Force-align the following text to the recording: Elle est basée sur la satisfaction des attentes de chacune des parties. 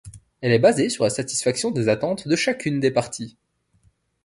Elle 0.41 0.51
est 0.51 0.57
basée 0.57 0.89
sur 0.89 1.03
la 1.03 1.11
satisfaction 1.11 1.69
des 1.69 1.87
attentes 1.87 2.27
de 2.27 2.35
chacune 2.35 2.79
des 2.79 2.89
parties. 2.89 3.37